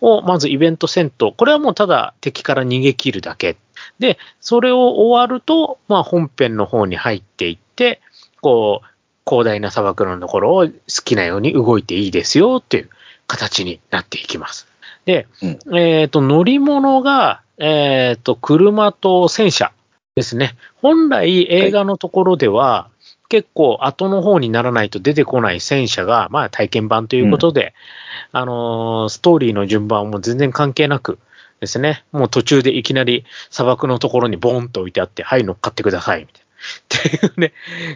[0.00, 1.32] ろを、まずイベント戦闘。
[1.34, 3.56] これはもうただ敵から逃げ切るだけ。
[3.98, 8.00] で、それを終わると、まあ本編の方に入っていって、
[8.40, 8.86] こう、
[9.26, 10.72] 広大な砂漠のところを好
[11.04, 12.90] きなように動いていいですよっていう
[13.26, 14.66] 形になっていきます。
[15.04, 19.72] で、うんえっ、と、乗り物が、えっ、と、車と戦車
[20.16, 20.56] ですね。
[20.76, 22.88] 本来映画のところでは、
[23.30, 27.72] 結構後の方にならないと出てこない戦車が、まあ体験版ということで、
[28.32, 31.18] あのーストーリーの順番も全然関係なく
[31.60, 36.50] ですね、もう途中でいきなり砂漠のところにボンと置いてあって、はい、乗っかってください、みたいな。
[37.20, 37.52] っていうね、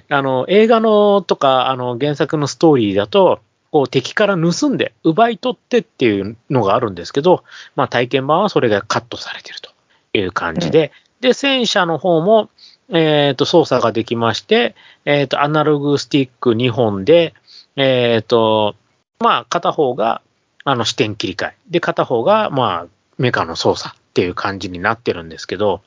[0.08, 7.42] あの、映画のとか、あの、原作のストーリーだと、こう敵から盗んで、奪い取ってっていうのがあるんですけど、
[7.74, 9.72] まあ体験版はそれがカットされてると
[10.16, 12.50] いう感じで、で、戦車の方も、
[12.90, 17.34] えっ、と、操作ができまして、えっ、と、アナログスティック2本で、
[17.76, 18.76] えっ、と、
[19.18, 20.22] まあ、片方が、
[20.64, 21.54] あの、視点切り替え。
[21.68, 22.86] で、片方が、まあ、
[23.18, 25.82] メカの操作っていう感じになってるんですけど、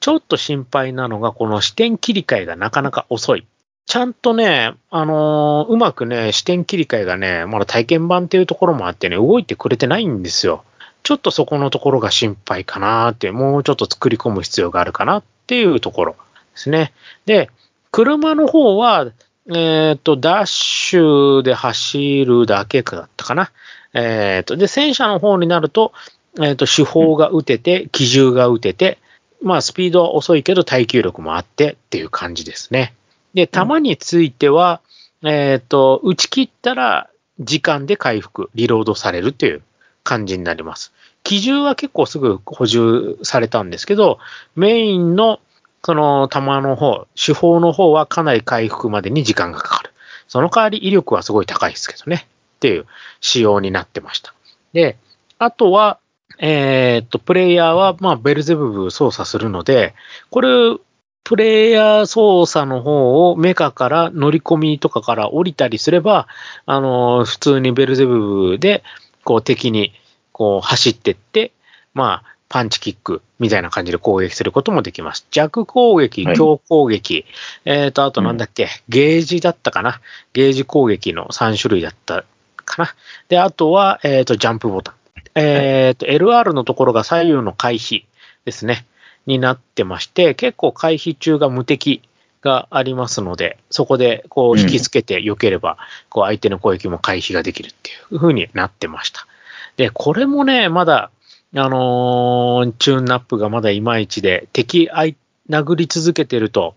[0.00, 3.46] ちょっと心配なのが、この視点切り替えがなかなか遅い。
[3.86, 10.62] ちゃんとね、あのうまくね、視点切り替えがね、まだ体験版っていうところもあってね、動いてくれてないんですよ。
[11.02, 16.18] ちょっとそこのところが心配かなって、もうちょっと作り込む必要があるかなっっていうところで
[16.56, 16.92] すね。
[17.24, 17.48] で、
[17.90, 19.06] 車の方は、
[19.50, 23.50] えっ、と、ダッシュで走るだけだったかな。
[23.94, 25.94] えっ、と、で、戦車の方になると、
[26.38, 28.98] えっ、と、手法が打てて、機銃が打てて、
[29.40, 32.92] まあ、スピードは遅いけど耐久力もあってっていう感じですね。
[33.32, 34.82] で、弾については、
[35.24, 37.08] えっ、と、打ち切ったら
[37.40, 39.62] 時間で回復、リロードされるという
[40.04, 40.92] 感じになります。
[41.24, 44.18] 機銃は結構すぐ補充されたんですけど、
[44.56, 45.40] メインの
[45.84, 49.90] その弾の方、手法の方はかなり回復までに時間がかかる。
[50.26, 52.26] その代わり威力はすごい高いですけどね。
[52.56, 52.86] っていう
[53.20, 54.34] 仕様になってました。
[54.72, 54.98] で、
[55.38, 55.98] あとは、
[56.38, 59.94] えーっと、プレイヤーは、まあ、ベルゼブブ操作するので、
[60.30, 60.48] これ、
[61.24, 66.26] プレイヤー操作の方をメカから乗り込みとかから降りたりすれば、
[66.66, 68.82] あの、普通にベルゼブブで、
[69.24, 69.92] こう敵に、
[70.38, 71.50] こう走ってって、
[71.94, 75.26] まあ、パンチキックみたいな感じで攻撃することもできます。
[75.32, 77.26] 弱攻撃、はい強攻撃、
[77.64, 80.00] えっ、と、あとなんだっけ、ゲージだったかな。
[80.32, 82.24] ゲージ攻撃の3種類だった
[82.64, 82.94] かな。
[83.28, 84.94] で、あとは、えっ、と、ジャンプボタン。
[85.34, 88.04] えっ、と、LR のところが左右の回避
[88.44, 88.86] ですね。
[89.26, 92.00] になってまして、結構回避中が無敵
[92.40, 95.76] がありますので、そこでこう引きつけて避ければ、
[96.08, 99.26] こう相手の攻撃も回避ができるっていう風になってました。
[99.78, 101.10] で、これもね、まだ、
[101.54, 105.16] あのーチューンナップがまだいまいちで、敵あい
[105.48, 106.74] 殴り続けてると、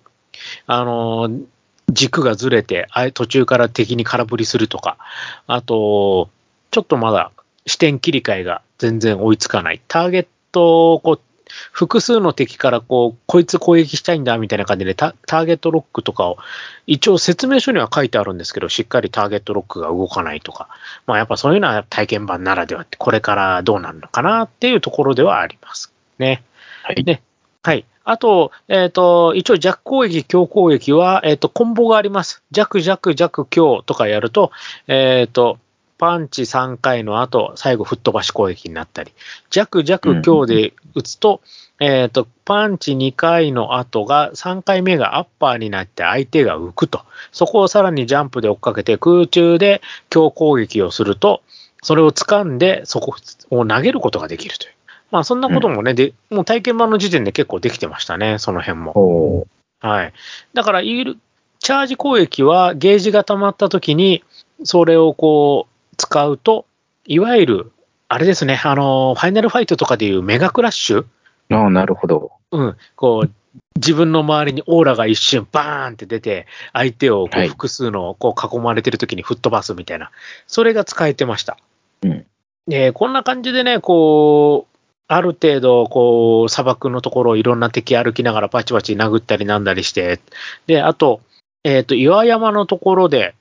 [0.68, 1.44] あのー
[1.92, 4.98] 軸がずれて、あ途中から敵に空振りするとか、
[5.46, 6.30] あと、
[6.70, 7.32] ちょっとまだ
[7.66, 9.82] 視点切り替えが全然追いつかない。
[9.90, 11.22] ターゲットをこう
[11.72, 16.38] 複数の敵からこう、こいつ攻撃したいんだみたいな感じでタターゲットロックとかを、
[16.88, 20.70] 一応説明書には書いてあるんですけど、しっかりターゲットロックが動かないとか、
[21.08, 26.44] まあやっぱそういうのは体験版ならではって、これからどうなるのかなっていうところではありますね。
[26.84, 27.04] はい。
[27.04, 27.22] ね
[27.64, 27.86] はい。
[28.04, 32.42] あと、えっ、と、一応弱攻撃、強攻撃は、えっ、と、コンボがあります。
[32.52, 34.52] 弱、弱、弱、強とかやると、
[34.88, 35.60] えっ、と、
[36.02, 39.12] パンチ3回の後、最後、吹っ飛ばし攻撃になったり、
[39.52, 41.42] 弱、弱、強で打つと、
[41.80, 47.02] えっ、と、パンチ2回の後が、3回目がアッパーになって相手が浮くと。
[47.32, 51.44] そこをさらにジャンプで追っかけて、空中で強攻撃をすると、
[51.84, 53.16] それを掴んで、そこ
[53.52, 54.74] を投げることができるという。
[55.12, 59.46] まあ、そんなこともね、で、もう体験版の時点で結構できてましたね、その辺も。
[59.82, 60.14] はい。
[60.56, 61.18] だから、いる、
[61.60, 64.24] チャージ攻撃はゲージが溜まった時に、
[64.64, 65.71] それをこう、
[66.02, 66.66] 使うと、
[67.06, 67.72] いわゆる、
[68.08, 71.06] あれですね、あの、ファイナルファイトとかでいうメガクラッシュ？
[71.52, 72.32] ああ、なるほど。
[72.52, 73.30] うん、こう、
[73.76, 80.12] 自分の周りにオーラが一瞬バーンって出て、相手をこはいう複数のこう囲まれてる時に吹っ飛ばすみたいな、
[80.48, 81.58] それが使えてました。
[82.04, 82.26] うん。
[82.68, 90.20] で、こんな感じでね、こう、ある程度、こう、砂漠のところをいろんな敵歩きながらパチパチ殴ったりなんだりして、
[90.68, 91.22] で、あと、
[91.64, 93.36] えっ、と、岩山のところで、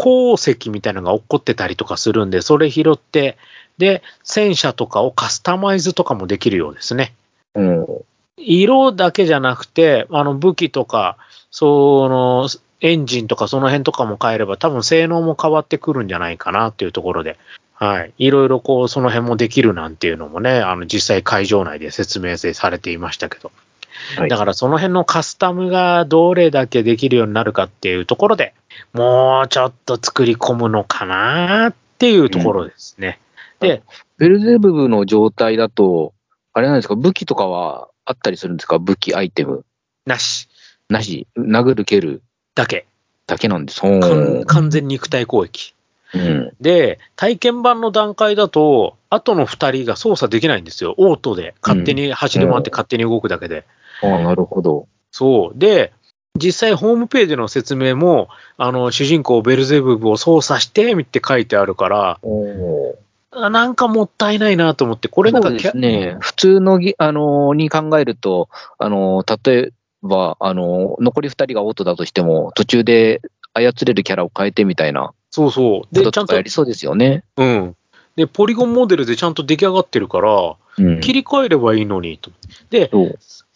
[0.00, 3.36] 鉱石みたいなのが起こってたりとかするんで、それ拾って、
[3.76, 7.12] で、戦車とかをカスタマイズとかもできるようですね。
[7.54, 7.86] うん。
[8.38, 11.18] 色だけじゃなくて、あの武器とか、
[11.50, 12.48] その
[12.80, 17.36] エンジンとかその辺とかも変えれば多分性能も変わってくるんじゃないかなっていうところで、
[17.74, 18.12] はい。
[18.16, 23.52] いろいろこうその辺もできるなんていうのもね、あの実際会場内で説明されていましたけど、
[24.16, 28.54] はいだからその辺のカスタムがどれだけできるようになるかっていうところで
[28.92, 33.18] もうちょっと作り込むのかなっていうところですね。
[33.60, 33.82] で、
[34.16, 36.14] ベルゼブブの状態だと、
[36.54, 38.78] あれなんですか、武器とかはあったりするんですか？
[38.78, 39.64] 武器、アイテム。
[40.06, 40.48] なし
[40.88, 42.22] なし、殴る、蹴る
[42.54, 42.86] だけ。
[43.26, 43.82] だけなんです。
[44.46, 45.74] 完全肉体攻撃。
[46.14, 46.52] うん。
[46.60, 50.94] で、体験版の段階だと、後の2人が操作できないんですよ。
[50.96, 53.66] オートで、勝手に走り回って勝手に動くだけで。
[54.02, 54.88] ああ、なるほど。
[55.10, 55.58] そう。
[55.58, 55.92] で、
[56.36, 62.20] 実際ホームページの説明も、あの、主人公ベルゼブブを操作して、って書いてあるから、
[63.32, 66.16] なんかもったいないなと思って、これなんかですね。
[66.20, 73.22] 普通のぎ、あのーに考えると、あのー例えば、あのー残り2人がオートだとしても、途中で
[73.54, 75.80] 操れるキャラを変えてみたいなそうそう。
[75.82, 77.24] こで、ちゃんとや、りそうですよね。
[77.36, 77.76] うん。
[78.16, 81.00] で、ポリゴンモデルでちゃんと出来上がってるから、うん。
[81.00, 82.30] 切り替えればいいのに、と。
[82.70, 82.90] で、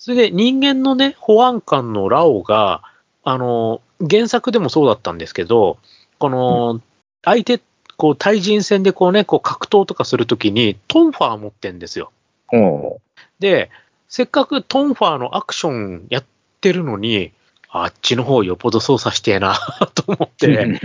[0.04, 2.82] それで人間のね、保安官のラオが、
[3.22, 5.78] あの、原作でもそうだったんですけど、
[6.18, 6.82] この、
[7.24, 7.62] 相手、
[7.96, 12.12] こう、対人戦でこうね、こう格闘とかするときに、トンファー持ってんですよ。
[12.52, 13.00] お
[13.38, 13.70] で、
[14.06, 16.24] せっかくトンファーのアクションやっ
[16.60, 17.32] てるのに、
[17.70, 19.56] あっちの方よっぽど操作してえな
[19.96, 20.82] と思って、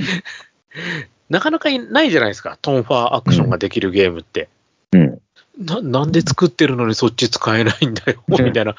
[1.30, 4.48] なかなかいないじゃないですか、トンファーアクションができるゲームって。
[4.94, 5.20] うん。
[5.60, 8.76] な、なんで作ってるのにそっち使えないんだよ、みたいな。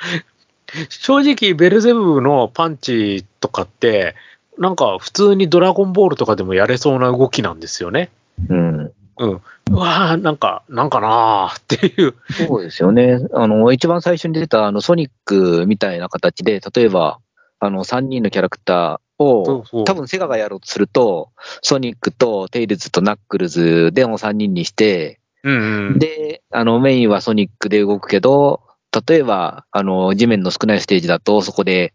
[0.88, 4.14] 正直、ベルゼブブのパンチとかって、
[4.58, 8.10] なんか普通にドラゴンボールとかでもやれそうな動きなんですよね。
[8.48, 8.92] うん。
[9.18, 9.40] うん。
[9.70, 12.14] うわぁ、なんか、なんかなーっていう。
[12.46, 13.20] そうですよね。
[13.34, 17.18] あの、一番最初に出たあのソニックみたいな形で、例えば、
[17.58, 21.30] あの、3人のキャラクターを、そうそう多分セガがやろうとすると、
[21.62, 25.98] ソニックとテイルズとナックルズでの3人にして、うんうん。
[25.98, 28.60] で、あの、メインはソニックで動くけど、
[29.08, 31.94] 例えば、あの、地面の少ないステージだと、そこで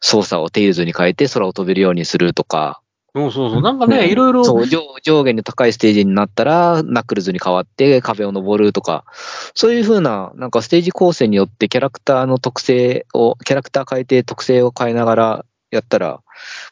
[0.00, 2.80] 操作をテイルズに変えて空を飛べるようにするとか、
[3.16, 3.62] そうそうそう。
[3.62, 4.44] なんかね、いろいろ。
[4.44, 9.06] そう上、上下に高いステージになったら、ナックルズに変わって壁を登るとか、
[9.54, 16.20] そういう風な、なんかステージ構成によってキャラクターの特性を、キャラクター変えて特性を変えながらやったら、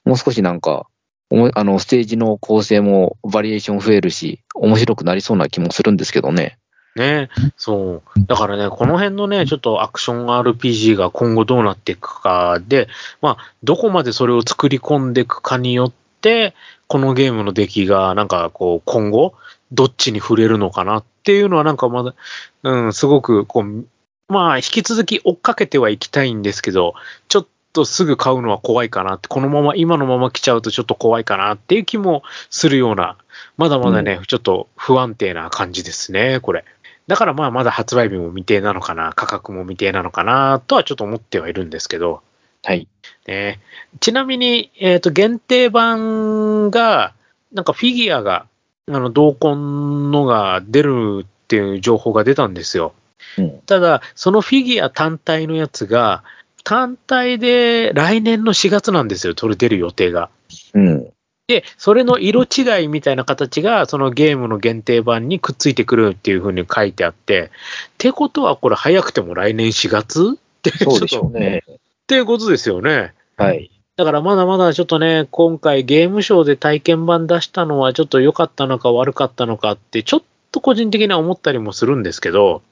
[0.05, 0.87] もう少しなんか、
[1.31, 6.59] あの、ステージの構成もバリエーション増えるし、面白くなりそうな気もするんですけどね。
[6.97, 8.27] ね、そう。
[8.27, 12.89] だからね、この辺のね、ちょっとアクション RPG が今後どうなっていくかで、
[13.21, 16.55] まあ、どこまでそれを作り込んでいくかによって、
[16.87, 19.35] このゲームの出来が、なんかこう、今後、
[19.73, 22.15] どっちに触れるのかなっていうのは、なんかまだ、
[22.63, 23.87] うん、すごく、こう、
[24.29, 26.95] まあ、引き続き追っかけてはいきたいんですけど、
[27.29, 33.19] ちょっとすぐ買うのは怖いかなって、このまま、今のまま来ちゃうとちょっと怖いかなっていう気もするような、
[33.59, 36.65] まだまだね、ちょっと不安定な感じですね、これ。
[37.07, 42.23] だからまあまだ発売日も未定なのかな、価格も未定なのかな、とはちょっと思ってはいるんですけど、
[42.63, 42.89] はい。
[43.27, 43.61] ね、
[44.01, 47.13] ちなみに、えっ、と、限定版が、
[47.53, 48.47] なんかフィギュアが、
[48.89, 52.95] あの、同梱のが出るっていう情報が出たんですよ。
[53.39, 53.61] うん。
[53.67, 56.23] ただ、そのフィギュア単体のやつが、
[56.65, 60.31] 単体で来年の4月なんですよ、それ出る予定が。
[60.73, 61.09] うん。
[61.47, 67.51] で、それの色違いみたいな形が、そのゲームの限定版にくっついてくるっていうふうに書いてあって、っ
[67.99, 70.39] てことはこれ早くても来年4月？
[70.39, 71.63] って、そうでしょうちょっとね。
[71.69, 73.13] っていうことですよね。
[73.37, 73.71] はい。
[73.97, 82.63] だからまだまだちょっとね、今回ゲームショーで体験版出したのはちょっと良かったのか悪かったのかって、ちょっと個人的には思ったりもするんですけど、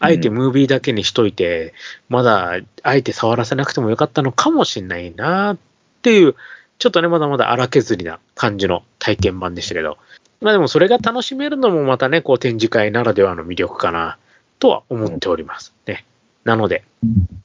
[0.00, 1.74] あえてムービーだけにしといて、
[2.08, 5.58] まだあえて触らせなくてもよかったのかもしれないなっ
[6.02, 6.34] ていう、
[6.78, 9.96] ちょっとね、まだまだ荒削りな感じの体験版でしたけど、
[10.40, 14.18] まあでもそれが楽しめるのもまたね、こう展示会ならではの魅力かな
[14.58, 15.72] とは思っております。
[15.86, 16.04] ね。
[16.44, 16.84] なので、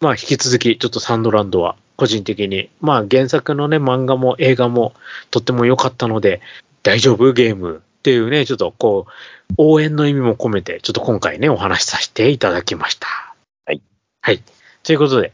[0.02, 4.94] まあ引き続きちょっとサンドランドは個人的に、まあ原作のね、漫画も映画も
[5.32, 6.42] とっても良かったので、
[6.84, 7.32] 大丈夫？
[7.32, 13.08] ゲームっていうね、ちょっとこう、応援の意味も込めて、ちょっと今回ね、お話しさせていただきました。
[13.66, 13.82] はい。
[14.22, 14.42] はい。
[14.84, 15.34] ということで、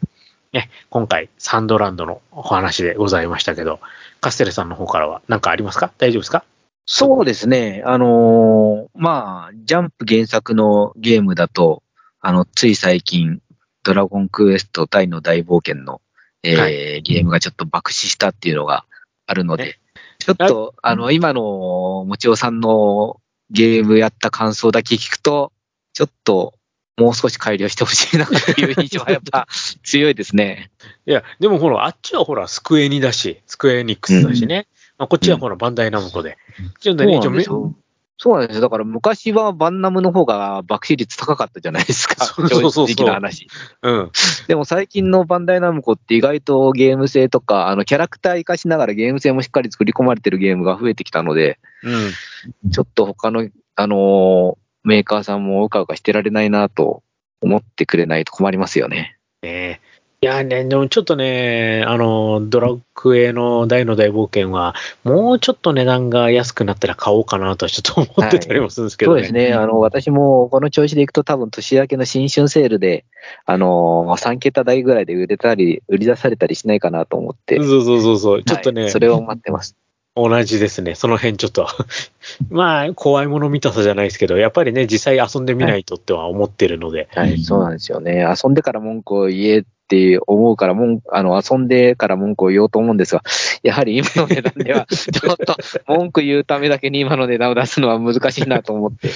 [0.51, 3.79] ね、今回サンドランドのお話でございましたけど、
[4.21, 5.91] カステルさんの方からは何かありますか？
[5.97, 6.43] 大丈夫ですか？
[6.87, 7.83] そうですね。
[7.85, 11.83] あのーまあ、ジャンプ原作のゲームだと、
[12.21, 13.41] あの、つい最近、
[13.83, 16.01] ドラゴンクエスト大の大冒険の、
[16.41, 18.85] えーはゲームがちょっと爆死したっていうのが
[19.27, 19.79] あるので、ね
[20.25, 25.51] ちょっと、あの、今の、もちおさんのゲームやった感想だけ聞くと、
[25.93, 26.55] ちょっと、
[26.97, 29.47] もう少し改良してほしいなっていう印象はやっぱ
[29.83, 30.71] 強いですね。
[31.05, 34.67] いや、でもほら、あっちはほら、スクエニだし、スクエニックスだしね。
[34.97, 36.37] まあ、こっちはほら、バンダイナムコで。
[36.79, 36.95] 一応
[37.43, 37.75] よ。
[38.17, 38.61] そうなんですよ。
[38.61, 42.23] だから昔はバンナムの方が爆死率高かったじゃないですか。
[42.25, 43.47] そうそうそう正直な話。
[43.81, 44.11] うん。
[44.47, 52.71] でも最近のバンダイナムコって意外とゲーム性とか、あの、キャラクター活かしながらゲーム性もしっかり作り込まれてるゲームが増えてきたので、うん。
[52.71, 57.01] ちょっと他の、あのーメーカーさんもうかうかしてられないなと
[57.41, 59.17] 思ってくれないと困りますよね。
[59.41, 59.81] ね
[60.25, 69.19] いやね、でもちょっとね、あの、ドラクエの大の大冒険は、もうちょっと値段が安くなったら買おうかなとはちょっと思ってたりもするんですけどね。
[69.19, 69.53] そうですね。
[69.53, 73.05] あの、私もこの調子でいくと多分年明けの新春セールで、
[73.45, 77.57] あのー、3桁台ぐらいで売れたり、売り出されたりしないかなと思って。
[77.57, 78.43] そうそうそうそう。
[78.43, 79.75] ちょっとね、はいそれを待ってます。
[80.15, 80.95] 同じですね。
[80.95, 81.67] その辺ちょっと。
[82.49, 87.09] まあ、怖いもの見たさじゃないですけど、やっぱりね、実際遊んでみないとっては思ってるので。
[87.13, 88.25] はい、そうなんですよね。
[88.25, 93.21] 遊んでから文句を言えって思うから、文あの、遊んでから文句を言おうと思うんですが、
[93.61, 95.55] やはり今の値段では、 ちょっと
[95.85, 99.09] 文句言うためだけに今の値段を出すのは難しいなと思って。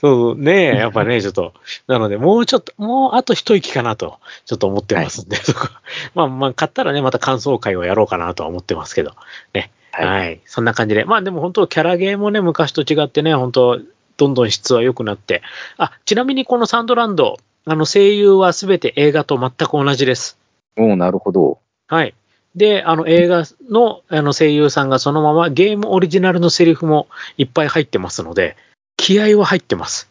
[0.00, 1.54] そうねやっぱね、ちょっと。
[1.86, 5.68] なので、もうちょっと、もうあと一息かなと、ちょっと思ってますんで、そこ
[6.14, 9.12] まあまあ、買ったらね、また感想会をやろうかなとは思ってますけど。
[9.54, 9.70] ね。
[9.92, 10.06] はい。
[10.06, 11.04] はい、そんな感じで。
[11.04, 13.80] まあでも本当キャラゲーもね、昔と違ってね、本当
[14.18, 15.42] どんどん質は良くなって。
[15.78, 17.38] あ、ちなみにこのサンドランド、
[17.70, 20.38] あの声優はすべて映画と全く同じです。
[20.76, 21.58] おなるほど。
[21.86, 22.14] はい。
[22.56, 28.56] で、あの映画のあの声優さんがそのままゲームオリジナルのセリフもいっぱい入ってますので、
[28.96, 30.10] 気合は入ってます。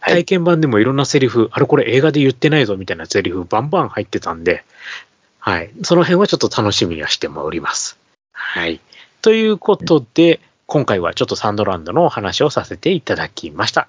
[0.00, 4.64] 体験版でもいろんなセリフ、あれこれ映画で言ってないぞみたいなセリフバンバン入ってたんで、
[5.40, 5.70] はい。
[5.82, 7.98] その辺はちょっと楽しみにはしております。
[8.32, 8.80] はい。
[9.20, 13.88] ということで、今回はちょっとサンドランドのお話をさせていただきました。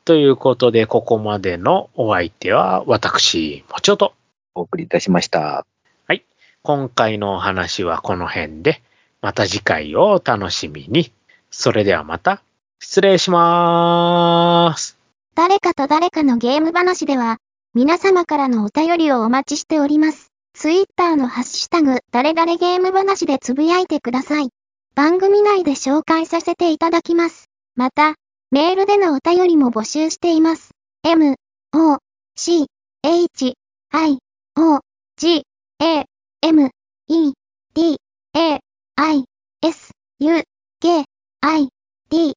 [0.00, 0.06] はい。
[0.06, 4.14] ということで、ここまでのお相手は私、もちおと。
[4.54, 5.66] お送りいたしました。
[6.06, 6.24] はい。
[6.62, 8.82] 今回のお話はこの辺で、
[9.20, 11.12] また次回をお楽しみに。
[11.50, 12.42] それではまた、
[12.80, 14.98] 失礼しまーす。
[15.34, 17.38] 誰かと誰かのゲーム話では、
[17.74, 20.32] 皆様からのお便りをお待ちしております。
[20.54, 24.48] ツイッターのハッシュタグ、誰々ゲーム話でつぶやいてください。
[24.94, 27.48] 番組内で紹介させていただきます。
[27.76, 28.16] また、
[28.52, 30.70] メールでのお便りも募集しています。
[31.04, 31.36] m,
[31.72, 31.98] o,
[32.34, 32.66] c,
[33.04, 33.54] h,
[33.92, 34.18] i,
[34.56, 34.80] o,
[35.16, 35.42] g,
[35.78, 36.04] a,
[36.42, 36.70] m,
[37.08, 37.32] e,
[37.74, 37.96] d,
[38.34, 38.58] a,
[38.96, 39.24] i,
[39.62, 40.42] s, u,
[40.80, 41.04] k,
[41.42, 41.68] i,
[42.10, 42.34] d,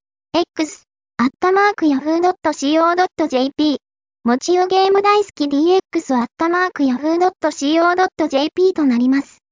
[0.56, 0.84] x,
[1.18, 3.78] アットマーク yahoo.co.jp
[4.24, 9.43] もちよゲーム大好き DX アットマーク yahoo.co.jp となります。